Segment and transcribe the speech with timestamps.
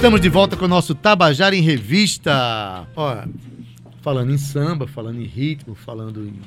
[0.00, 2.88] Estamos de volta com o nosso Tabajara em Revista.
[2.96, 3.28] Olha,
[4.00, 6.40] falando em samba, falando em ritmo, falando em.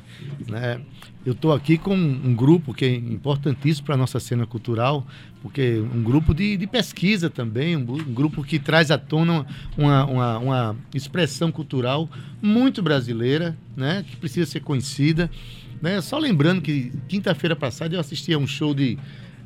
[0.51, 0.81] Né,
[1.23, 5.05] eu estou aqui com um grupo que é importantíssimo para a nossa cena cultural,
[5.39, 9.45] porque um grupo de, de pesquisa também, um, um, grupo que traz à tona
[9.77, 12.09] uma, uma, uma, expressão cultural
[12.41, 15.29] muito brasileira, né, que precisa ser conhecida.
[15.79, 16.01] Né?
[16.01, 18.97] Só lembrando que quinta-feira passada eu assisti a um show de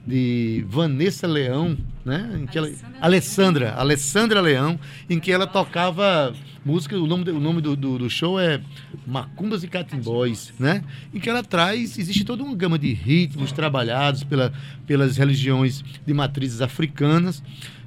[0.08, 2.40] de Vanessa Leão, né?
[2.42, 2.72] Em que ela,
[3.02, 6.34] Alessandra, Alessandra Leão, em que ela tocava
[6.64, 8.62] música, o nome, o nome do, do, do, show é
[9.06, 10.82] Macumbas e Catimbóis, né?
[11.14, 14.54] Em que ela traz, existe toda uma gama de ritmos trabalhados pela,
[14.86, 17.44] pelas religiões de matrizes africanas,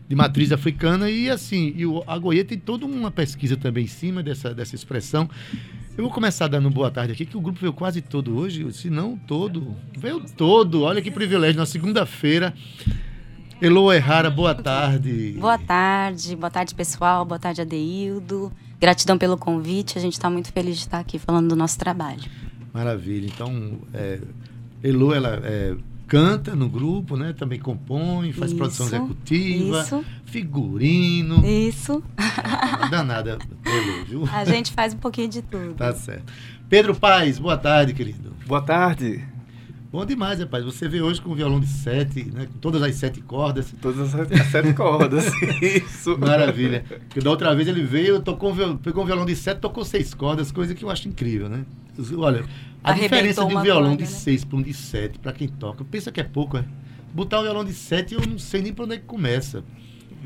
[0.06, 4.22] de matriz africana, e assim, e o Agoie tem toda uma pesquisa também em cima
[4.22, 5.30] dessa, dessa expressão.
[6.00, 8.88] Eu vou começar dando boa tarde aqui, que o grupo veio quase todo hoje, se
[8.88, 9.76] não todo.
[9.98, 10.80] Veio todo.
[10.80, 11.58] Olha que privilégio.
[11.58, 12.54] Na segunda-feira.
[13.60, 15.36] Elo Errara, boa tarde.
[15.38, 17.26] Boa tarde, boa tarde, pessoal.
[17.26, 18.50] Boa tarde, Adeildo.
[18.80, 19.98] Gratidão pelo convite.
[19.98, 22.22] A gente está muito feliz de estar aqui falando do nosso trabalho.
[22.72, 23.26] Maravilha.
[23.26, 24.20] Então, é,
[24.82, 25.76] Elo, ela é
[26.10, 27.32] canta no grupo, né?
[27.32, 30.04] Também compõe, faz isso, produção executiva, isso.
[30.24, 31.46] figurino.
[31.46, 32.02] Isso.
[32.90, 33.38] Danada,
[34.08, 34.24] viu?
[34.32, 35.74] A gente faz um pouquinho de tudo.
[35.74, 36.24] Tá certo.
[36.68, 38.34] Pedro Paz, boa tarde, querido.
[38.44, 39.24] Boa tarde.
[39.92, 40.64] Bom demais, rapaz.
[40.64, 42.46] Você veio hoje com um violão de sete, né?
[42.46, 43.74] Com todas as sete cordas.
[43.82, 46.16] Todas as sete cordas, isso.
[46.16, 46.84] Maravilha.
[46.88, 50.52] Porque da outra vez ele veio, tocou, pegou um violão de sete, tocou seis cordas,
[50.52, 51.64] coisa que eu acho incrível, né?
[52.16, 52.44] Olha,
[52.82, 54.48] a diferença de um violão de 6 né?
[54.48, 56.64] para um de 7, para quem toca, pensa que é pouco, é?
[57.12, 59.62] Botar um violão de 7 eu não sei nem para onde é que começa.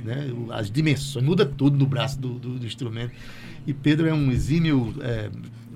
[0.05, 0.31] Né?
[0.51, 3.13] As dimensões, muda tudo no braço do, do, do instrumento.
[3.67, 5.31] E Pedro é um exímio é,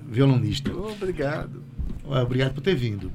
[0.07, 0.71] violonista.
[0.71, 1.63] Obrigado.
[2.05, 3.11] Obrigado por ter vindo.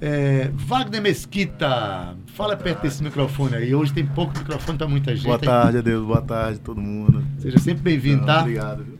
[0.00, 3.74] É, Wagner Mesquita, fala perto desse microfone aí.
[3.74, 5.26] Hoje tem pouco microfone para muita gente.
[5.26, 6.06] Boa tarde, Adeus.
[6.06, 7.24] Boa tarde, todo mundo.
[7.38, 8.40] Seja sempre bem-vindo, tá?
[8.40, 8.84] Obrigado.
[8.84, 8.98] Viu?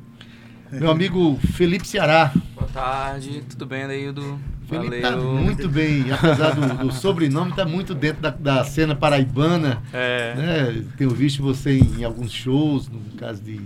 [0.81, 2.32] Meu amigo Felipe Ceará.
[2.54, 4.38] Boa tarde, tudo bem, Leildo?
[4.69, 9.82] Felipe tá muito bem, apesar do, do sobrenome, tá muito dentro da, da cena paraibana.
[9.92, 10.34] É.
[10.34, 10.84] Né?
[10.97, 13.62] Tenho visto você em, em alguns shows, no caso de,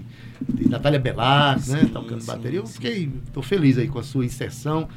[0.49, 1.89] de Natália Belar, né?
[1.93, 2.61] Tocando sim, bateria.
[2.61, 4.89] Eu fiquei, tô feliz aí com a sua inserção.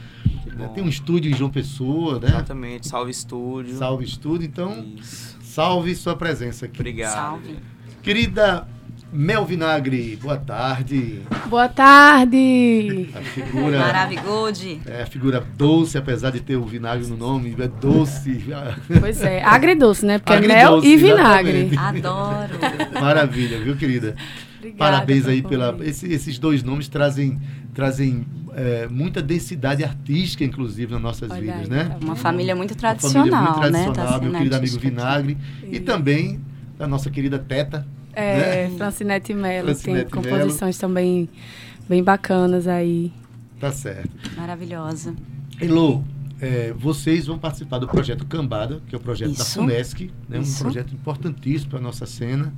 [0.56, 0.70] Né?
[0.74, 2.30] Tem um estúdio em João Pessoa, né?
[2.30, 3.76] Exatamente, salve estúdio.
[3.76, 5.38] Salve estúdio, então Isso.
[5.42, 6.80] salve sua presença aqui.
[6.80, 7.14] Obrigado.
[7.14, 7.56] Salve.
[8.02, 8.68] Querida
[9.12, 11.22] Mel Vinagre, boa tarde.
[11.48, 13.10] Boa tarde.
[13.16, 13.80] A figura.
[13.80, 14.80] Maravilhoso.
[14.86, 18.44] É a figura doce, apesar de ter o vinagre no nome, é doce.
[19.00, 20.20] Pois é, agridoce, né?
[20.20, 21.70] Porque é mel e vinagre.
[21.72, 22.06] Exatamente.
[22.08, 22.54] Adoro.
[23.00, 24.16] Maravilha, viu, querida?
[24.66, 25.78] Obrigada, Parabéns aí pela.
[25.82, 27.40] Esse, esses dois nomes trazem,
[27.74, 31.98] trazem é, muita densidade artística, inclusive, nas nossas Olha vidas, aí, né?
[32.02, 33.84] Uma família muito tradicional, Uma família muito né?
[33.84, 34.28] tradicional, né?
[34.28, 35.38] meu querido amigo Vinagre.
[35.64, 35.76] Aqui.
[35.76, 36.42] E também
[36.78, 38.78] da nossa querida Teta, é, né?
[38.78, 40.94] Francinete Mello, Francinete tem composições Mello.
[40.94, 41.30] também
[41.88, 43.14] bem bacanas aí.
[43.60, 44.10] Tá certo.
[44.36, 45.14] Maravilhosa.
[45.62, 46.02] Elô,
[46.42, 49.40] é, vocês vão participar do projeto Cambada, que é o projeto Isso.
[49.40, 52.54] da FUNESC, né, um projeto importantíssimo para a nossa cena.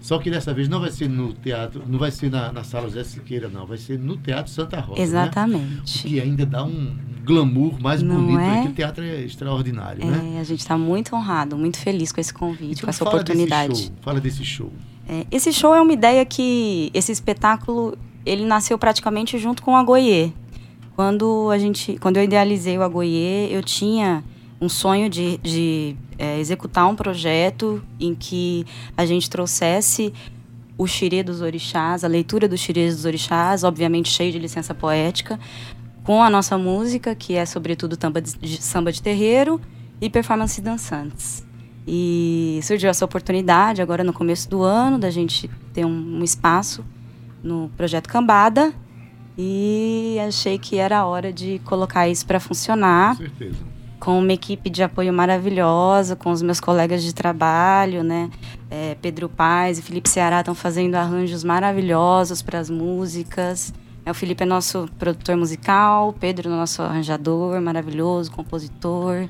[0.00, 2.88] Só que dessa vez não vai ser no teatro, não vai ser na, na sala
[2.88, 3.66] José Siqueira, não.
[3.66, 4.98] Vai ser no Teatro Santa Rosa.
[4.98, 5.04] Né?
[5.04, 5.64] Exatamente.
[5.74, 5.82] Né?
[5.84, 8.54] Que ainda dá um glamour mais não bonito, é?
[8.54, 10.38] porque o teatro é extraordinário, é, né?
[10.40, 13.72] A gente está muito honrado, muito feliz com esse convite, então, com essa fala oportunidade.
[13.72, 14.72] Desse show, fala desse show.
[15.08, 19.76] É, esse show é uma ideia que esse espetáculo ele nasceu praticamente junto com o
[19.76, 20.32] Agoie.
[20.94, 24.24] Quando a gente, quando eu idealizei o Agoie, eu tinha
[24.60, 28.64] um sonho de, de é, executar um projeto em que
[28.96, 30.12] a gente trouxesse
[30.78, 35.38] o xirê dos orixás, a leitura dos xirês dos orixás, obviamente cheio de licença poética,
[36.04, 39.60] com a nossa música, que é sobretudo samba de, samba de terreiro
[40.00, 41.44] e performances dançantes.
[41.86, 46.84] E surgiu essa oportunidade agora no começo do ano da gente ter um, um espaço
[47.42, 48.72] no projeto Cambada
[49.38, 53.16] e achei que era a hora de colocar isso para funcionar.
[53.16, 53.75] Com certeza
[54.06, 58.30] com uma equipe de apoio maravilhosa, com os meus colegas de trabalho, né?
[58.70, 63.74] É, Pedro Paz e Felipe Ceará estão fazendo arranjos maravilhosos para as músicas.
[64.04, 69.16] É, o Felipe é nosso produtor musical, Pedro é nosso arranjador maravilhoso, compositor.
[69.16, 69.28] É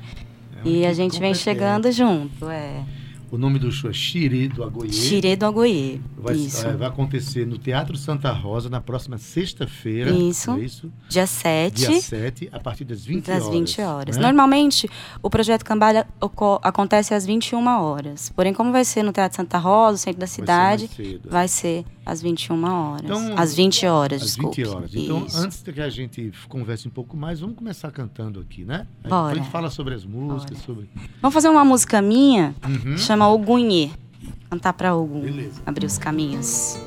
[0.63, 2.83] e a gente vem chegando junto, é.
[3.29, 4.91] O nome do show é Xirê do Agoiê.
[4.91, 5.99] Xirê do Agoiê.
[6.17, 6.65] Vai, isso.
[6.65, 10.11] É, vai acontecer no Teatro Santa Rosa na próxima sexta-feira.
[10.11, 10.51] Isso.
[10.51, 10.91] É isso.
[11.09, 11.75] Dia 7.
[11.75, 13.53] Dia 7, a partir das 20 das horas.
[13.53, 14.17] 20 horas.
[14.17, 14.23] Né?
[14.23, 14.89] Normalmente,
[15.21, 16.07] o projeto Cambalha
[16.63, 18.29] acontece às 21 horas.
[18.29, 21.85] Porém, como vai ser no Teatro Santa Rosa, centro da cidade, vai ser, vai ser
[22.07, 23.03] às 21 horas.
[23.03, 24.63] Então, às 20 horas, às desculpe.
[24.63, 24.95] 20 horas.
[24.95, 25.37] Então, Isso.
[25.37, 28.87] antes de que a gente converse um pouco mais, vamos começar cantando aqui, né?
[29.07, 29.33] Bora.
[29.33, 30.65] A gente fala sobre as músicas, Bora.
[30.65, 30.89] sobre...
[31.21, 32.97] Vamos fazer uma música minha, uhum.
[33.17, 33.89] Chama Ogunhê.
[34.49, 35.21] Cantar para algum.
[35.21, 35.61] Beleza.
[35.65, 36.77] Abrir os caminhos.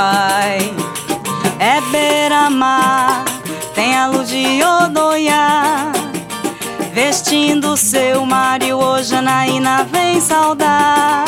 [0.00, 0.74] Pai.
[1.58, 3.22] É beira-mar,
[3.74, 5.92] tem a luz de Odoiá.
[6.94, 11.26] Vestindo seu Mário, hoje Anaína vem saudar.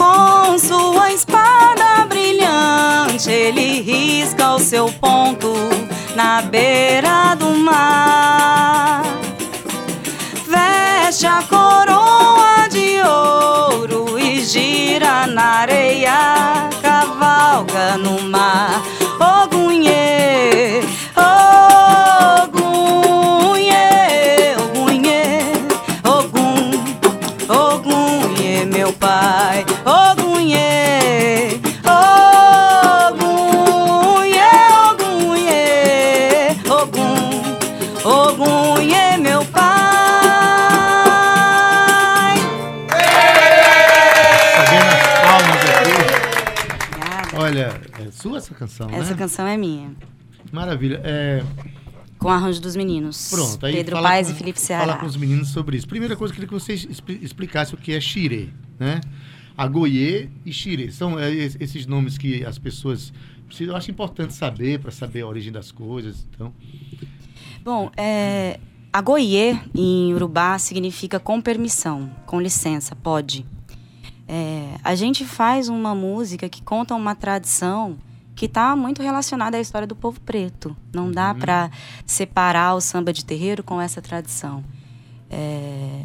[0.00, 5.52] Com sua espada brilhante, ele risca o seu ponto
[6.14, 9.02] na beira do mar.
[10.48, 15.65] Veste a coroa de ouro e gira na
[16.06, 18.82] areia, cavalga no mar.
[19.18, 20.80] Ogunhê,
[22.44, 23.74] ogunhê,
[24.62, 25.24] ogunhê,
[26.04, 26.70] ogum,
[27.48, 29.64] ogunhê, meu pai.
[29.84, 30.25] Ogunhê,
[48.28, 49.16] sua essa canção, Essa né?
[49.16, 49.94] canção é minha.
[50.52, 51.00] Maravilha.
[51.04, 51.42] É,
[52.18, 53.30] Com arranjo dos meninos.
[53.30, 54.96] pronto, aí Pedro Paes com- e Felipe Fala Ceará.
[54.98, 55.86] com os meninos sobre isso.
[55.86, 59.00] Primeira coisa, eu queria que você expli- explicasse o que é xirê, né?
[59.56, 60.90] Agoiê e xirê.
[60.90, 63.12] São é, es- esses nomes que as pessoas
[63.60, 66.26] eu acho importante saber, para saber a origem das coisas.
[66.34, 66.52] Então,
[67.62, 68.58] Bom, é,
[68.92, 73.46] agoiê em urubá significa com permissão, com licença, pode.
[74.28, 77.96] É, a gente faz uma música que conta uma tradição
[78.36, 80.76] que está muito relacionada à história do povo preto.
[80.92, 81.38] Não dá Uhum.
[81.40, 81.70] para
[82.04, 84.62] separar o samba de terreiro com essa tradição.
[85.30, 86.02] É,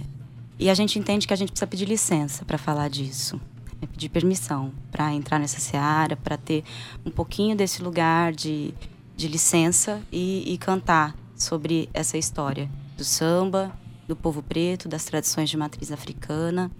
[0.57, 3.39] e a gente entende que a gente precisa pedir licença para falar disso.
[3.81, 6.63] É pedir permissão para entrar nessa seara, para ter
[7.05, 8.73] um pouquinho desse lugar de,
[9.17, 13.71] de licença e, e cantar sobre essa história do samba,
[14.07, 16.71] do povo preto, das tradições de matriz africana.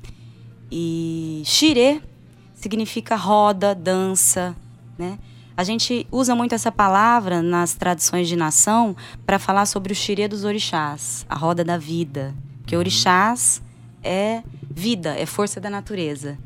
[0.71, 2.01] E xirê
[2.53, 4.55] significa roda, dança,
[4.97, 5.17] né?
[5.55, 8.95] A gente usa muito essa palavra nas tradições de nação
[9.25, 12.33] para falar sobre o xirê dos orixás, a roda da vida.
[12.59, 13.61] Porque orixás
[14.03, 16.37] é vida, é força da natureza.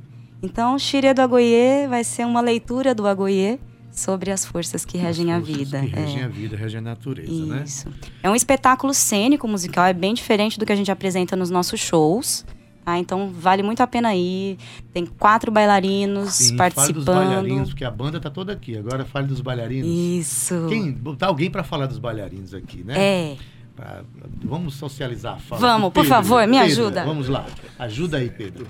[0.41, 3.59] Então, xirê do Agoiê vai ser uma leitura do Agoiê
[3.91, 5.79] sobre as forças que regem a forças vida.
[5.79, 6.25] Que regem é.
[6.25, 7.63] a vida, regem a natureza, né?
[7.65, 7.87] Isso.
[8.21, 11.79] É um espetáculo cênico musical, é bem diferente do que a gente apresenta nos nossos
[11.79, 12.45] shows.
[12.85, 12.99] Tá?
[12.99, 14.57] Então vale muito a pena ir.
[14.93, 17.15] Tem quatro bailarinos Sim, fale dos participando.
[17.15, 18.77] bailarinos, porque a banda tá toda aqui.
[18.77, 19.89] Agora fale dos bailarinos.
[19.89, 20.67] Isso.
[20.69, 22.93] Quem, botar alguém para falar dos bailarinos aqui, né?
[22.95, 23.35] É.
[23.75, 24.03] Pra-
[24.43, 25.59] vamos socializar a fala.
[25.59, 27.03] Vamos, por favor, me ajuda.
[27.03, 27.45] Vamos lá.
[27.79, 28.67] Ajuda aí, Pedro.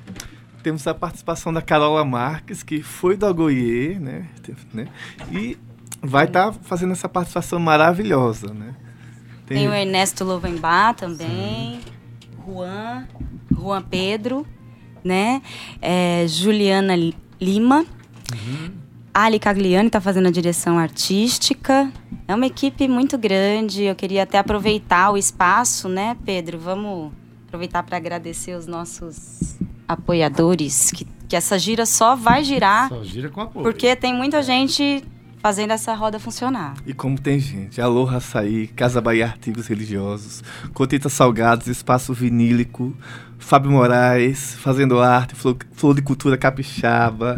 [0.63, 4.30] Temos a participação da Carola Marques, que foi do Agoiê, né?
[4.74, 4.88] né?
[5.30, 5.58] E
[6.01, 8.74] vai estar fazendo essa participação maravilhosa, né?
[9.46, 11.82] Tem o Ernesto Lovenbá também.
[12.48, 13.08] Juan.
[13.65, 14.45] Juan Pedro,
[15.03, 15.41] né?
[15.81, 17.86] É, Juliana Li- Lima.
[19.13, 21.89] Ali Cagliani está fazendo a direção artística.
[22.27, 23.84] É uma equipe muito grande.
[23.84, 26.60] Eu queria até aproveitar o espaço, né, Pedro?
[26.60, 27.12] Vamos
[27.48, 29.55] aproveitar para agradecer os nossos
[29.88, 33.63] apoiadores, que, que essa gira só vai girar Só gira com apoio.
[33.63, 35.03] porque tem muita gente
[35.46, 36.74] fazendo essa roda funcionar.
[36.88, 42.98] E como tem gente, Aloha Açaí, Casa Bahia Artigos Religiosos, Cotita Salgados, Espaço Vinílico,
[43.38, 47.38] Fábio Moraes, Fazendo Arte, Flo- Floricultura Capixaba.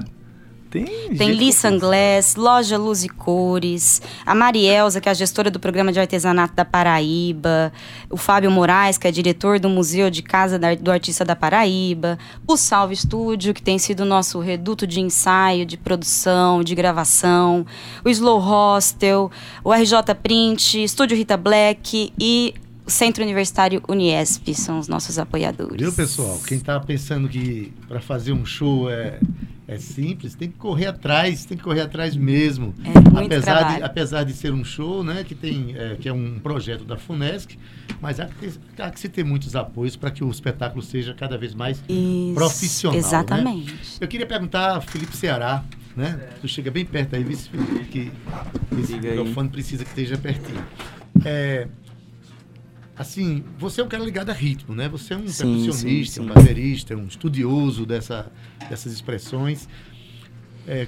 [0.69, 0.85] Tem
[1.17, 5.91] Tem Lissa Anglés, Loja Luz e Cores, a Marielza, que é a gestora do programa
[5.91, 7.71] de artesanato da Paraíba,
[8.09, 12.57] o Fábio Moraes, que é diretor do Museu de Casa do Artista da Paraíba, o
[12.57, 17.65] Salve Estúdio, que tem sido o nosso reduto de ensaio, de produção, de gravação,
[18.03, 19.31] o Slow Hostel,
[19.63, 22.53] o RJ Print, Estúdio Rita Black e
[22.85, 25.77] o Centro Universitário Uniesp, são os nossos apoiadores.
[25.77, 26.39] Viu, pessoal?
[26.47, 29.19] Quem tá pensando que para fazer um show é,
[29.67, 32.73] é simples, tem que correr atrás, tem que correr atrás mesmo.
[32.85, 33.77] É muito apesar, trabalho.
[33.77, 36.95] de, apesar de ser um show, né, que, tem, é, que é um projeto da
[36.97, 37.57] FUNESC,
[38.01, 41.13] mas há que, ter- há que se ter muitos apoios para que o espetáculo seja
[41.13, 42.93] cada vez mais Isso, profissional.
[43.01, 43.05] né?
[43.07, 43.75] Exatamente.
[43.99, 45.63] Eu queria perguntar a Felipe Ceará,
[45.95, 46.17] né?
[46.39, 48.11] Tu chega bem perto aí, vice Felipe, que
[48.79, 50.63] esse microfone precisa que esteja pertinho.
[51.25, 51.67] É,
[52.97, 54.87] assim, você é um cara ligado a ritmo, né?
[54.89, 56.33] Você é um Sim, percussionista, sim, um sim.
[56.33, 58.31] baterista, um estudioso dessa,
[58.69, 59.67] dessas expressões.
[60.67, 60.87] É,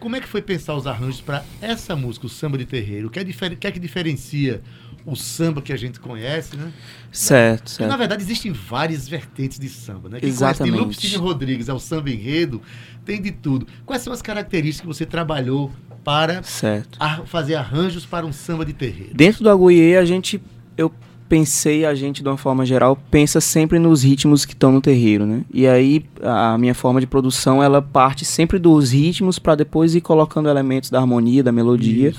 [0.00, 3.08] como é que foi pensar os arranjos para essa música, o samba de terreiro?
[3.08, 4.60] O que é, difer- o que é que diferencia
[5.06, 6.70] o samba que a gente conhece, né?
[7.10, 7.90] Certo, Porque, certo.
[7.90, 10.20] na verdade, existem várias vertentes de samba, né?
[10.20, 10.74] Quem Exatamente.
[10.74, 12.60] de Lupicínio Rodrigues ao samba enredo,
[13.04, 13.66] tem de tudo.
[13.86, 15.72] Quais são as características que você trabalhou
[16.04, 16.96] para Certo.
[17.00, 19.14] ar- fazer arranjos para um samba de terreiro?
[19.14, 20.40] Dentro do Aguiê, a gente,
[20.76, 20.92] eu
[21.28, 25.26] pensei, a gente, de uma forma geral, pensa sempre nos ritmos que estão no terreiro,
[25.26, 25.42] né?
[25.52, 30.00] E aí, a minha forma de produção, ela parte sempre dos ritmos para depois ir
[30.00, 32.14] colocando elementos da harmonia, da melodia,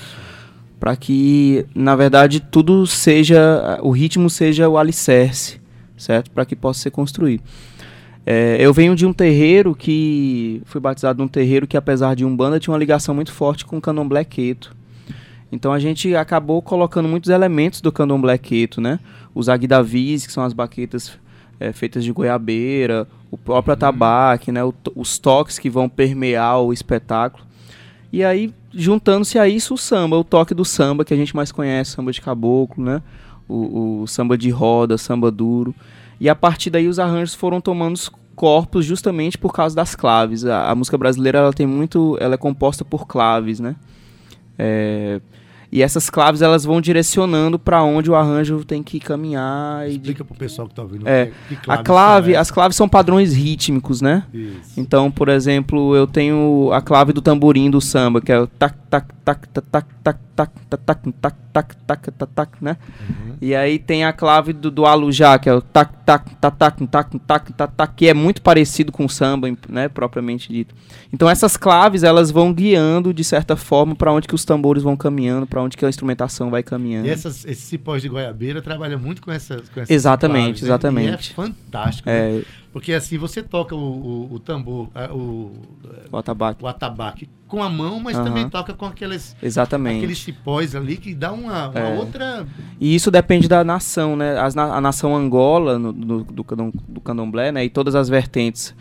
[0.78, 5.60] para que, na verdade, tudo seja, o ritmo seja o alicerce,
[5.96, 6.30] certo?
[6.30, 7.42] Para que possa ser construído.
[8.24, 12.60] É, eu venho de um terreiro que, fui batizado num terreiro que, apesar de umbanda,
[12.60, 14.74] tinha uma ligação muito forte com o candomblé queto.
[15.52, 19.00] Então a gente acabou colocando muitos elementos do candomblé queto, né?
[19.34, 21.18] Os aguidavis, que são as baquetas
[21.58, 24.64] é, feitas de goiabeira, o próprio atabaque, né?
[24.64, 27.44] O os toques que vão permear o espetáculo.
[28.12, 31.52] E aí, juntando-se a isso, o samba, o toque do samba, que a gente mais
[31.52, 33.02] conhece, samba de caboclo, né?
[33.48, 35.74] O, o samba de roda, samba duro.
[36.20, 40.44] E a partir daí os arranjos foram tomando os corpos justamente por causa das claves.
[40.44, 42.16] A, a música brasileira, ela tem muito...
[42.20, 43.76] Ela é composta por claves, né?
[44.58, 45.20] É,
[45.72, 49.86] e essas claves elas vão direcionando para onde o arranjo tem que caminhar.
[49.86, 51.06] E de- Explica pro pessoal que tá ouvindo.
[51.08, 54.24] É, que a claves clave, as claves são padrões rítmicos, né?
[54.34, 54.72] Isso.
[54.76, 58.74] Então, por exemplo, eu tenho a clave do tamborim do samba, que é o tac
[58.90, 62.76] tac tac tac tac tac tac tac tac tac tac tac tac né?
[63.08, 63.34] Uhum.
[63.40, 66.86] E aí tem a clave do, do alujá, que é o tac tac tac tac
[66.86, 70.74] tac tac tac tac, que é muito parecido com o samba, né, propriamente dito.
[71.12, 74.96] Então essas claves, elas vão guiando de certa forma para onde que os tambores vão
[74.96, 77.06] caminhando, para onde que a instrumentação vai caminhando.
[77.06, 80.68] E essas, esses cipós de goiabeira trabalham muito com essas, com essas Exatamente, claves, né?
[80.68, 81.28] exatamente.
[81.28, 82.08] E é fantástico.
[82.08, 82.42] né?
[82.70, 85.50] É, Porque assim, você toca o, o, o tambor, o,
[86.12, 86.62] o atabaque.
[86.64, 88.24] o atabaque com a mão, mas Aham.
[88.24, 89.96] também toca com aqueles, Exatamente.
[89.98, 91.98] aqueles cipós ali que dá uma, uma É.
[91.98, 92.46] outra.
[92.80, 94.38] E isso depende da nação, né?
[94.38, 96.44] As na- a nação Angola, no- do, do,
[96.88, 97.64] do candomblé, né?
[97.64, 98.72] E todas as vertentes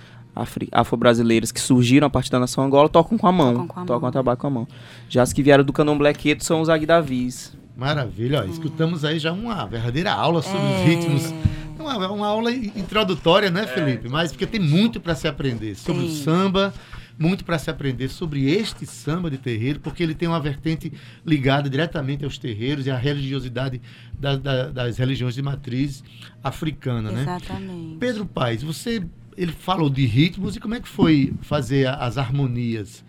[0.72, 3.54] afro-brasileiras que surgiram a partir da nação Angola tocam com a mão.
[3.54, 4.12] Tocam com a Tocam mão.
[4.12, 4.68] tabaco com a mão.
[5.10, 7.58] Já as que vieram do candomblé queto são os aguidavis.
[7.76, 10.84] Maravilha, ó, escutamos aí já uma verdadeira aula sobre os É.
[10.84, 11.34] ritmos.
[11.80, 14.10] É Uma, uma aula in- introdutória, né, Felipe?
[14.10, 16.16] Mas porque tem muito para se aprender sobre o Tem.
[16.18, 16.74] samba,
[17.18, 20.92] muito para se aprender sobre este samba de terreiro, porque ele tem uma vertente
[21.26, 23.82] ligada diretamente aos terreiros e à religiosidade
[24.20, 26.04] da- da- das religiões de matriz
[26.44, 27.22] africana, né?
[27.22, 27.98] Exatamente.
[27.98, 29.02] Pedro Paes, você
[29.38, 33.06] ele falou de ritmos e como é que foi fazer as harmonias?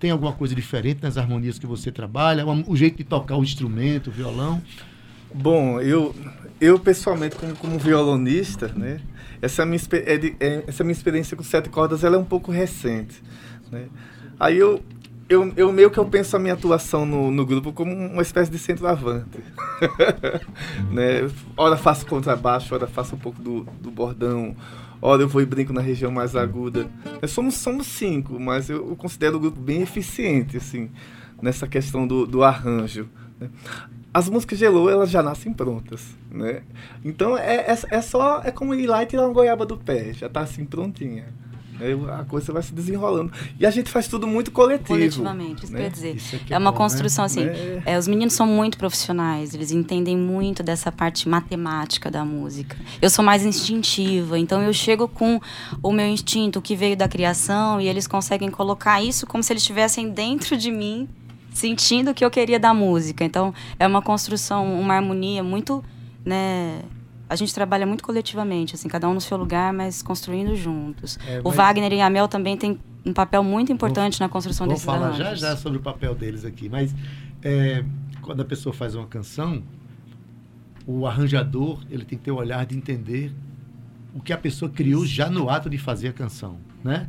[0.00, 2.44] Tem alguma coisa diferente nas harmonias que você trabalha?
[2.44, 4.60] O o jeito de tocar o instrumento, o violão?
[5.34, 6.14] Bom, eu,
[6.62, 9.00] eu pessoalmente, como, como violonista, né,
[9.42, 12.52] essa minha, é de- é- essa minha experiência com sete cordas ela é um pouco
[12.52, 13.20] recente.
[13.70, 13.86] Né?
[14.38, 14.80] Aí eu,
[15.28, 18.48] eu, eu meio que eu penso a minha atuação no, no grupo como uma espécie
[18.50, 19.40] de centroavante.
[20.92, 21.28] né?
[21.56, 24.54] Ora faço contrabaixo, ora faço um pouco do, do bordão,
[25.00, 26.88] ora eu vou e brinco na região mais aguda.
[27.20, 30.90] Nós somos, somos cinco, mas eu, eu considero o grupo bem eficiente, assim,
[31.42, 33.08] nessa questão do, do arranjo.
[33.40, 33.48] né?
[34.14, 36.62] As músicas de Elo, elas já nascem prontas, né?
[37.04, 40.12] Então é, é, é só, é como ir lá e tirar uma goiaba do pé,
[40.12, 41.32] já tá assim prontinha.
[41.80, 43.32] Aí a coisa vai se desenrolando.
[43.58, 44.88] E a gente faz tudo muito coletivo.
[44.88, 45.80] Coletivamente, isso né?
[45.80, 46.16] quer dizer.
[46.16, 47.26] Isso aqui É uma bom, construção né?
[47.26, 47.42] assim.
[47.42, 47.82] É.
[47.86, 52.76] é, os meninos são muito profissionais, eles entendem muito dessa parte matemática da música.
[53.00, 55.40] Eu sou mais instintiva, então eu chego com
[55.82, 59.62] o meu instinto que veio da criação e eles conseguem colocar isso como se eles
[59.62, 61.08] estivessem dentro de mim,
[61.52, 63.24] sentindo o que eu queria da música.
[63.24, 65.82] Então é uma construção, uma harmonia muito,
[66.24, 66.82] né?
[67.28, 71.18] A gente trabalha muito coletivamente, assim, cada um no seu lugar, mas construindo juntos.
[71.26, 74.66] É, o mas- Wagner e a Mel também têm um papel muito importante na construção
[74.66, 75.40] Vou desses falar já arranjos.
[75.40, 76.94] já sobre o papel deles aqui, mas
[77.42, 77.84] é,
[78.20, 79.62] quando a pessoa faz uma canção,
[80.86, 83.32] o arranjador ele tem que ter o olhar de entender
[84.14, 87.08] o que a pessoa criou já no ato de fazer a canção, né?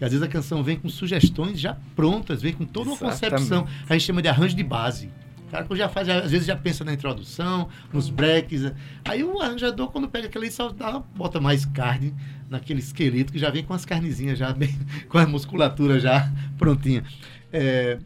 [0.00, 3.32] Porque às vezes a canção vem com sugestões já prontas, vem com toda uma Exatamente.
[3.32, 3.66] concepção.
[3.86, 5.10] A gente chama de arranjo de base.
[5.46, 8.72] O cara já faz, às vezes já pensa na introdução, nos breaks.
[9.04, 12.14] Aí o arranjador, quando pega aquele só dá, bota mais carne
[12.48, 14.74] naquele esqueleto que já vem com as carnezinhas já bem,
[15.06, 17.04] com a musculatura já prontinha.
[17.52, 17.98] É,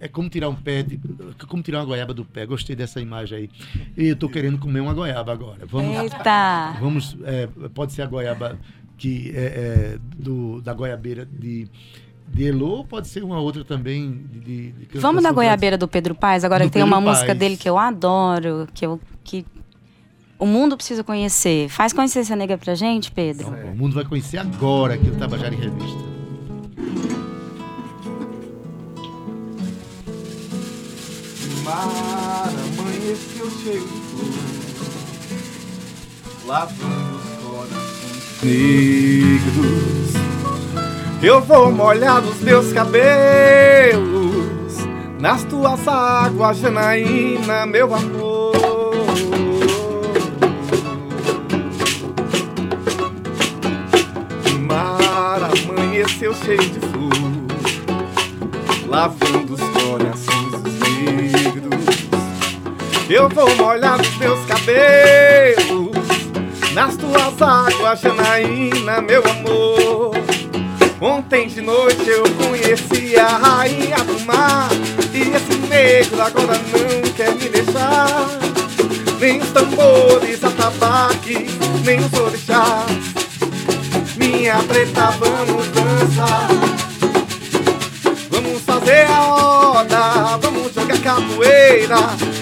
[0.00, 0.98] é como tirar um pé, de,
[1.46, 2.44] como tirar uma goiaba do pé.
[2.44, 3.50] Gostei dessa imagem aí.
[3.96, 5.64] E eu tô querendo comer uma goiaba agora.
[5.64, 6.76] Vamos, Eita!
[6.80, 8.58] Vamos, é, pode ser a goiaba
[8.96, 11.68] que é, é do, da goiabeira de
[12.26, 14.24] de Elô, pode ser uma outra também.
[14.32, 17.18] De, de Vamos na goiabeira do Pedro Paes, agora do tem Pedro uma Paz.
[17.18, 19.46] música dele que eu adoro, que, eu, que
[20.38, 21.68] o mundo precisa conhecer.
[21.68, 23.48] Faz Consciência Negra pra gente, Pedro.
[23.48, 26.14] Então, o mundo vai conhecer agora aqui no Tabajara em Revista.
[31.62, 32.48] Mar
[32.78, 34.28] amanheceu cheio de flor,
[36.46, 37.23] lavando
[38.44, 40.04] negros
[41.26, 43.04] eu vou molhar os meus cabelos
[45.18, 48.52] nas tuas águas, Janaína, meu amor.
[54.60, 57.10] Mar amanheceu cheio de flor,
[58.86, 61.86] lavando os corações negros.
[63.08, 65.63] Eu vou molhar os meus cabelos
[66.74, 70.12] nas tuas águas, Janaína, meu amor.
[71.00, 74.68] Ontem de noite eu conheci a rainha do mar.
[75.12, 78.26] E esse negro agora não quer me deixar.
[79.20, 81.52] Nem os tambores, atabaques,
[81.84, 82.90] nem os orixás.
[84.16, 86.48] Minha preta, vamos dançar.
[88.30, 91.96] Vamos fazer a roda, vamos jogar capoeira.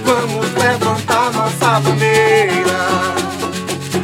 [0.04, 3.21] Vamos levantar nossa bandeira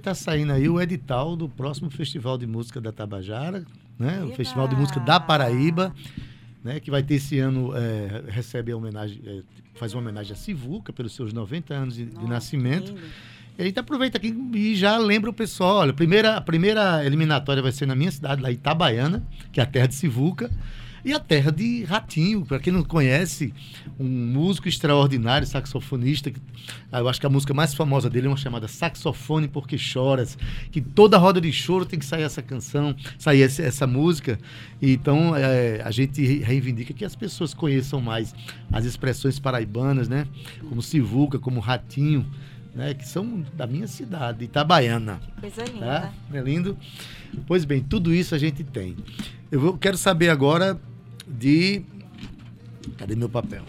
[0.00, 3.64] está saindo aí o edital do próximo Festival de Música da Tabajara,
[3.98, 4.24] né?
[4.24, 5.94] o Festival de Música da Paraíba,
[6.64, 6.80] né?
[6.80, 9.42] que vai ter esse ano, é, recebe a homenagem, é,
[9.74, 12.94] faz uma homenagem a Sivuca pelos seus 90 anos de, Nossa, de nascimento.
[13.58, 17.04] E a gente aproveita aqui e já lembra o pessoal, olha, a primeira, a primeira
[17.04, 20.50] eliminatória vai ser na minha cidade, lá Itabaiana, que é a terra de Sivuca.
[21.04, 23.54] E a terra de Ratinho, para quem não conhece,
[23.98, 26.32] um músico extraordinário, saxofonista.
[26.92, 30.36] Eu acho que a música mais famosa dele é uma chamada Saxofone Porque Choras,
[30.70, 34.38] que toda roda de choro tem que sair essa canção, sair essa, essa música.
[34.80, 38.34] Então é, a gente reivindica que as pessoas conheçam mais
[38.70, 40.26] as expressões paraibanas, né?
[40.68, 42.26] Como Sivuca, como Ratinho.
[42.74, 45.20] Né, que são da minha cidade, Itabaiana.
[45.40, 45.86] Coisa linda.
[45.86, 46.12] Tá?
[46.32, 46.78] É lindo?
[47.46, 48.96] Pois bem, tudo isso a gente tem.
[49.50, 50.80] Eu vou, quero saber agora
[51.26, 51.82] de.
[52.96, 53.64] Cadê meu papel?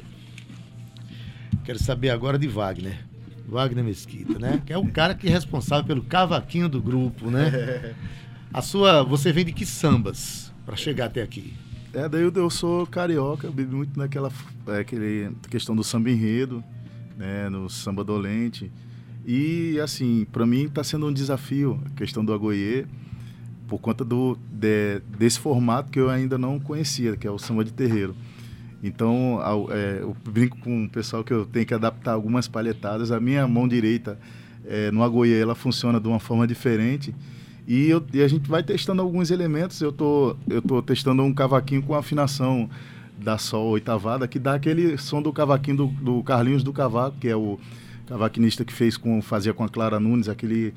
[1.63, 3.05] Quero saber agora de Wagner.
[3.47, 4.61] Wagner Mesquita, né?
[4.65, 7.95] Que é o cara que é responsável pelo cavaquinho do grupo, né?
[8.53, 9.03] A sua.
[9.03, 11.53] Você vem de que sambas para chegar até aqui?
[11.93, 14.31] É, daí eu, eu sou carioca, eu bebi muito naquela
[14.67, 16.63] é, aquele, questão do samba enredo,
[17.17, 17.49] né?
[17.49, 18.71] No samba dolente.
[19.25, 22.85] E, assim, para mim está sendo um desafio a questão do agoiê
[23.67, 27.63] por conta do, de, desse formato que eu ainda não conhecia, que é o samba
[27.63, 28.15] de terreiro.
[28.83, 33.11] Então, ao, é, eu brinco com o pessoal que eu tenho que adaptar algumas palhetadas.
[33.11, 34.19] A minha mão direita
[34.65, 37.13] é, no agoiê, ela funciona de uma forma diferente.
[37.67, 39.79] E, eu, e, a gente vai testando alguns elementos.
[39.79, 42.69] Eu tô, eu tô testando um cavaquinho com afinação
[43.17, 47.27] da sol oitavada, que dá aquele som do cavaquinho do, do Carlinhos do Cavaco, que
[47.27, 47.59] é o
[48.07, 50.73] cavaquinista que fez com, fazia com a Clara Nunes, aquele,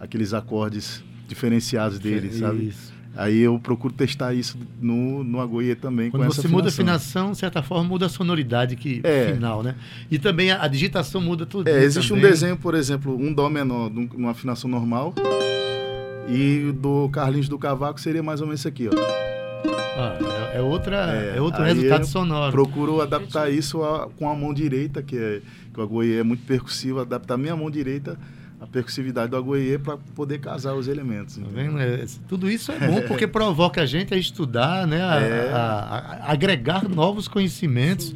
[0.00, 2.38] aqueles acordes diferenciados dele, isso.
[2.38, 2.72] sabe?
[3.16, 6.10] Aí eu procuro testar isso no, no Agoie também.
[6.10, 9.32] Quando você muda a afinação, de certa forma, muda a sonoridade que, é.
[9.34, 9.74] final, né?
[10.10, 11.68] E também a, a digitação muda tudo.
[11.68, 12.24] É, existe também.
[12.24, 15.14] um desenho, por exemplo, um Dó menor numa afinação normal.
[16.28, 19.29] E do Carlinhos do Cavaco seria mais ou menos isso aqui, ó.
[19.96, 20.18] Ah,
[20.54, 22.52] é, é, outra, é, é outro resultado sonoro.
[22.52, 25.40] Procuro adaptar isso a, com a mão direita, que, é,
[25.72, 28.18] que o Agoie é muito percussivo, adaptar minha mão direita
[28.60, 31.38] a percussividade do agoiê para poder casar os elementos.
[31.38, 31.78] Tá vendo?
[31.80, 35.02] É, tudo isso é bom porque provoca a gente a estudar, né?
[35.02, 35.50] A, É.
[35.50, 38.14] a- a- agregar novos conhecimentos.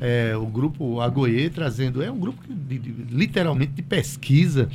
[0.00, 2.00] É, o grupo Agoie trazendo.
[2.04, 4.68] É um grupo que, de- de- literalmente de pesquisa.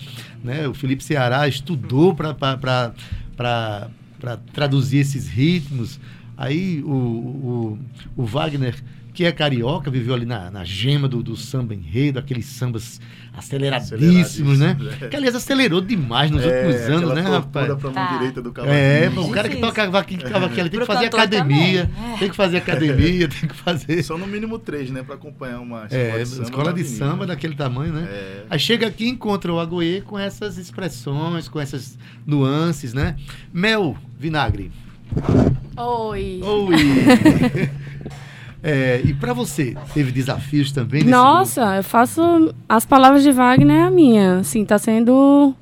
[0.43, 0.67] Né?
[0.67, 2.93] O Felipe Ceará estudou para
[4.53, 5.97] traduzir esses ritmos.
[6.37, 7.79] Aí o, o,
[8.17, 8.75] o Wagner,
[9.13, 12.99] que é carioca, viveu ali na, na gema do, do samba enredo, aqueles sambas
[13.33, 14.77] aceleradíssimos, né?
[15.01, 15.07] É.
[15.07, 17.65] Que aliás acelerou demais nos últimos anos, né, rapaz?
[17.67, 18.17] pra mão Tá.
[18.17, 18.77] direita do cavaquinho.
[18.79, 22.17] É, o cara que tocava aqui, tocava aqui, ele tem que fazer academia, é.
[22.19, 24.03] tem que fazer academia, tem que fazer.
[24.03, 25.03] São no mínimo três, né?
[25.03, 26.43] Pra acompanhar uma É, de samba.
[26.43, 27.05] escola de avenida.
[27.05, 28.07] samba daquele tamanho, né?
[28.09, 28.43] É.
[28.49, 33.15] Aí chega aqui e encontra o Agoê com essas expressões, com essas nuances, né?
[33.53, 34.71] Mel, vinagre.
[35.77, 36.41] Oi.
[36.43, 37.69] Oi!
[38.67, 43.83] É, e pra você, teve desafios também Nossa, eu faço as palavras de Wagner é
[43.83, 44.39] a minha.
[44.39, 45.53] Assim, tá sendo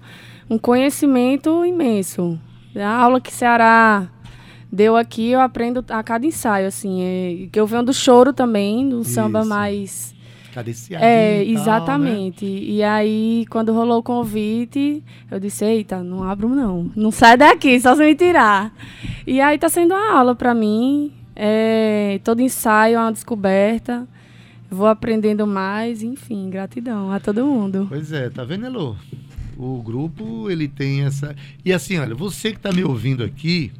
[0.49, 2.39] um conhecimento imenso.
[2.73, 4.07] A aula que Ceará
[4.71, 7.01] deu aqui, eu aprendo a cada ensaio, assim.
[7.01, 9.49] É, que eu venho do choro também, do samba Isso.
[9.49, 10.12] mais.
[11.03, 11.61] É, e tal, né?
[11.61, 12.45] exatamente.
[12.45, 16.91] E aí, quando rolou o convite, eu disse, eita, não abro não.
[16.95, 18.73] Não sai daqui, só se me tirar.
[19.25, 21.11] E aí tá sendo uma aula pra mim.
[21.35, 24.07] É, todo ensaio é uma descoberta.
[24.69, 27.85] Vou aprendendo mais, enfim, gratidão a todo mundo.
[27.89, 28.95] Pois é, tá vendo, Elô?
[29.55, 31.35] O grupo, ele tem essa...
[31.63, 33.71] E assim, olha, você que tá me ouvindo aqui,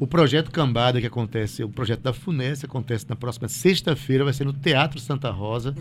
[0.00, 4.44] o projeto Cambada, que acontece, o projeto da FUNES, acontece na próxima sexta-feira, vai ser
[4.44, 5.74] no Teatro Santa Rosa.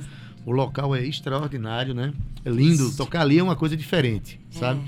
[0.46, 2.14] O local é extraordinário, né?
[2.46, 2.96] É lindo.
[2.96, 4.82] Tocar ali é uma coisa diferente, sabe?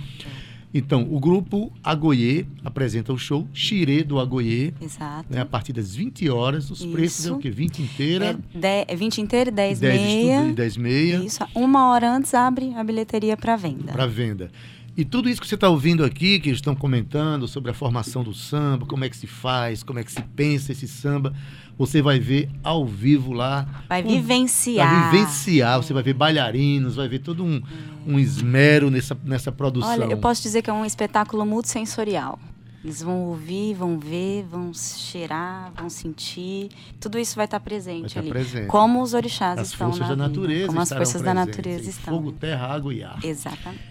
[0.74, 5.26] Então, o grupo Agoie apresenta o show Xirê do Agoie, Exato.
[5.30, 5.42] né?
[5.42, 6.72] A partir das 20 horas.
[6.72, 7.40] Os preços é o Isso.
[7.42, 7.50] quê?
[7.52, 10.34] 20 inteira, É, de, é 20 inteiro e 10, 10 meia.
[10.36, 11.18] estudo e 10 meia.
[11.18, 13.92] Isso, uma hora antes abre a bilheteria para venda.
[13.92, 14.50] para venda.
[14.96, 18.24] E tudo isso que você está ouvindo aqui, que eles estão comentando sobre a formação
[18.24, 21.34] do samba, como é que se faz, como é que se pensa esse samba,
[21.78, 23.66] você vai ver ao vivo lá.
[23.88, 25.10] Vai vivenciar.
[25.10, 27.62] Vai vivenciar, você vai ver bailarinos, vai ver todo um,
[28.06, 29.90] um esmero nessa, nessa produção.
[29.92, 32.38] Olha, eu posso dizer que é um espetáculo multissensorial.
[32.84, 36.70] Eles vão ouvir, vão ver, vão cheirar, vão sentir.
[37.00, 38.30] Tudo isso vai estar Vai presente estar ali.
[38.30, 38.68] presente.
[38.68, 41.58] Como os orixás As estão forças na da vida, natureza Como as forças da presentes,
[41.58, 42.14] natureza em estão.
[42.16, 43.20] Fogo, terra, água e ar.
[43.24, 43.91] Exatamente.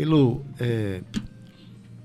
[0.00, 1.02] Elo, é,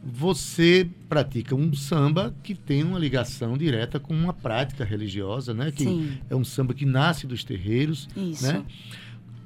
[0.03, 5.71] você pratica um samba que tem uma ligação direta com uma prática religiosa, né?
[5.71, 8.47] Que Sim, é um samba que nasce dos terreiros, isso.
[8.47, 8.65] né?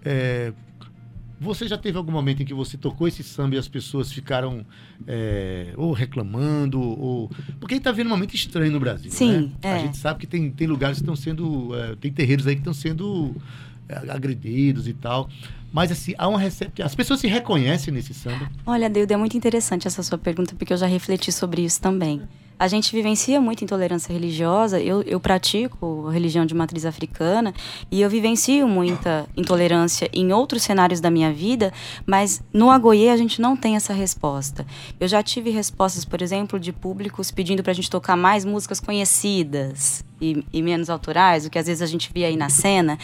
[0.03, 0.53] É,
[1.39, 4.65] você já teve algum momento em que você tocou esse samba e as pessoas ficaram
[5.05, 7.29] é, ou reclamando, ou.
[7.60, 9.12] Porque está vendo um momento estranho no Brasil.
[9.12, 9.71] Sim, né?
[9.71, 9.79] A é.
[9.81, 11.75] gente sabe que tem, tem lugares que estão sendo.
[11.75, 13.36] é, tem terreiros aí que estão sendo
[13.88, 15.29] é, agredidos e tal.
[15.71, 16.86] Mas assim, há uma recepção.
[16.86, 18.49] As pessoas se reconhecem nesse samba.
[18.65, 22.21] Olha, Deildo, é muito interessante essa sua pergunta, porque eu já refleti sobre isso também.
[22.59, 24.79] A gente vivencia muita intolerância religiosa.
[24.79, 27.53] Eu, eu pratico religião de matriz africana
[27.91, 31.71] e eu vivencio muita intolerância em outros cenários da minha vida,
[32.05, 34.65] mas no Agoie a gente não tem essa resposta.
[34.99, 38.79] Eu já tive respostas, por exemplo, de públicos pedindo para a gente tocar mais músicas
[38.79, 42.97] conhecidas e, e menos autorais, o que às vezes a gente via aí na cena,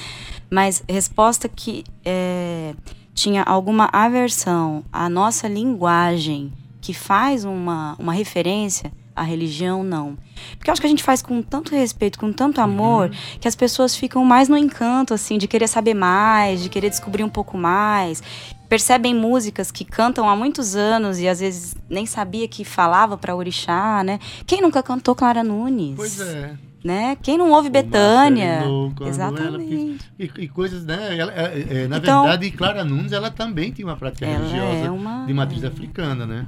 [0.49, 2.73] mas resposta que é,
[3.13, 10.17] tinha alguma aversão à nossa linguagem que faz uma, uma referência à religião, não.
[10.57, 13.55] Porque eu acho que a gente faz com tanto respeito, com tanto amor, que as
[13.55, 17.57] pessoas ficam mais no encanto, assim, de querer saber mais, de querer descobrir um pouco
[17.57, 18.21] mais.
[18.67, 23.35] Percebem músicas que cantam há muitos anos e às vezes nem sabia que falava para
[23.35, 24.19] orixá, né?
[24.47, 25.93] Quem nunca cantou Clara Nunes?
[25.95, 26.53] Pois é.
[26.83, 27.15] Né?
[27.21, 28.61] Quem não ouve Betânia?
[29.07, 29.99] Exatamente.
[30.19, 31.17] E, e coisas, né?
[31.17, 34.91] Ela, é, é, na Então- verdade, Clara Nunes, ela também tem uma prática religiosa é
[34.91, 36.45] uma- de matriz africana, né?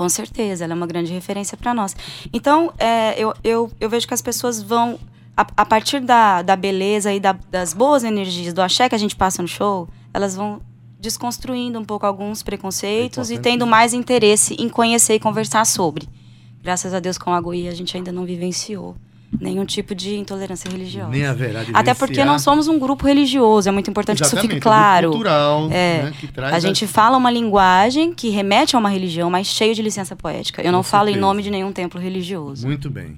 [0.00, 1.94] Com certeza, ela é uma grande referência para nós.
[2.32, 4.98] Então, é, eu, eu, eu vejo que as pessoas vão,
[5.36, 8.98] a, a partir da, da beleza e da- das boas energias, do axé que a
[8.98, 10.62] gente passa no show, elas vão
[10.98, 16.08] desconstruindo um pouco alguns preconceitos e tendo mais interesse em conhecer e conversar sobre.
[16.62, 18.96] Graças a Deus, com a Goi, a gente ainda não vivenciou
[19.38, 21.10] nenhum tipo de intolerância religiosa.
[21.10, 24.34] Nem haverá de Até porque não somos um grupo religioso, é muito importante que isso
[24.34, 25.10] Exatamente, fique é um grupo claro.
[25.10, 29.30] cultural, É, né, que traz A gente fala uma linguagem que remete a uma religião,
[29.30, 30.62] mas cheio de licença poética.
[30.62, 31.26] Eu não Com falo em certeza.
[31.26, 32.66] nome de nenhum templo religioso.
[32.66, 33.16] Muito bem.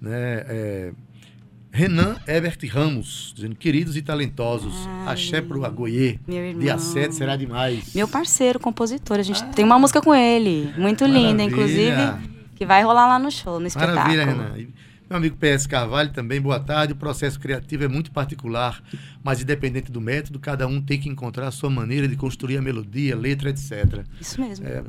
[0.00, 0.92] Né, é,
[1.72, 4.74] Renan Ebert Ramos, dizendo, queridos e talentosos,
[5.06, 6.58] Ai, axé pro irmão.
[6.58, 7.94] dia 7 será demais.
[7.94, 9.18] Meu parceiro, compositor.
[9.18, 10.72] A gente tem uma música com ele.
[10.76, 11.44] Muito linda, Maravilha.
[11.44, 13.96] inclusive, que vai rolar lá no show, no espetáculo.
[13.98, 14.66] Maravilha, Renan.
[15.10, 16.92] Meu amigo PS Carvalho também, boa tarde.
[16.92, 18.80] O processo criativo é muito particular,
[19.24, 22.62] mas independente do método, cada um tem que encontrar a sua maneira de construir a
[22.62, 24.04] melodia, letra, etc.
[24.20, 24.64] Isso mesmo.
[24.64, 24.84] É,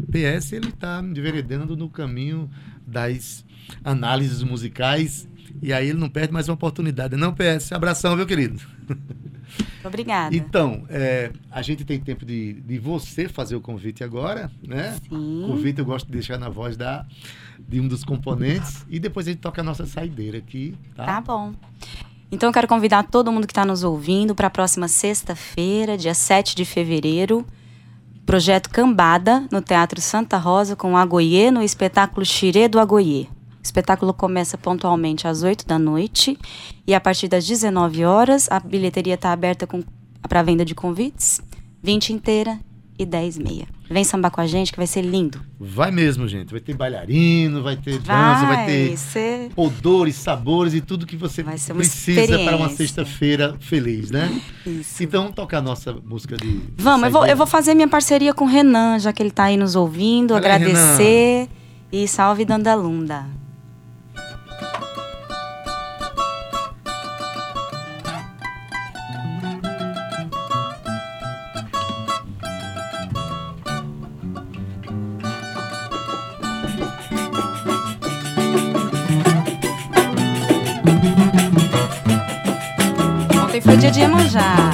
[0.00, 2.50] PS ele está enveredando no caminho
[2.84, 3.44] das
[3.84, 5.28] análises musicais
[5.60, 7.16] e aí ele não perde mais uma oportunidade.
[7.16, 8.60] Não, PS, abração, meu querido.
[9.84, 10.34] Obrigada.
[10.34, 14.96] Então, é, a gente tem tempo de, de você fazer o convite agora, né?
[15.08, 15.44] Sim.
[15.44, 17.04] O convite eu gosto de deixar na voz da,
[17.58, 21.04] de um dos componentes e depois a gente toca a nossa saideira aqui, tá?
[21.04, 21.52] Tá bom.
[22.30, 26.14] Então eu quero convidar todo mundo que está nos ouvindo para a próxima sexta-feira, dia
[26.14, 27.44] 7 de fevereiro,
[28.24, 33.26] projeto Cambada, no Teatro Santa Rosa, com o Agoiê, no espetáculo Xirê do Agoiê.
[33.62, 36.36] O espetáculo começa pontualmente às 8 da noite
[36.84, 39.68] e a partir das 19 horas a bilheteria está aberta
[40.28, 41.40] para venda de convites,
[41.80, 42.58] 20 inteira
[42.98, 43.66] e 10 meia.
[43.88, 45.40] Vem sambar com a gente que vai ser lindo.
[45.60, 46.50] Vai mesmo, gente.
[46.50, 49.50] Vai ter bailarino, vai ter dança, vai ter ser...
[49.54, 54.40] odores, sabores e tudo que você Vai precisa para uma sexta-feira feliz, né?
[54.66, 55.04] Isso.
[55.04, 56.62] Então, tocar a nossa música de.
[56.78, 59.44] Vamos, eu vou, eu vou fazer minha parceria com o Renan, já que ele está
[59.44, 61.48] aí nos ouvindo, Olha aí, agradecer
[61.92, 63.41] e salve Dandalunda.
[83.92, 84.70] De Iemanjá.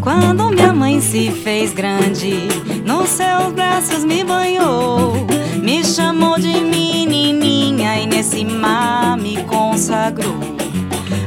[0.00, 2.48] Quando minha mãe se fez grande,
[2.84, 5.14] nos seus braços me banhou,
[5.62, 10.34] me chamou de menininha e nesse mar me consagrou.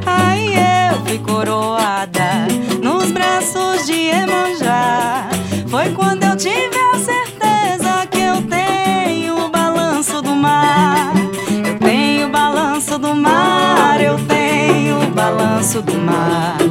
[0.06, 0.54] Aí
[0.92, 2.48] eu fui coroada
[2.84, 5.30] nos braços de Iemanjá.
[5.68, 11.14] Foi quando eu tive a certeza que eu tenho o balanço do mar.
[11.66, 16.65] Eu tenho o balanço do mar, eu tenho o balanço do mar.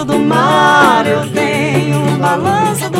[0.00, 2.99] balanço do mar, eu tenho um balanço do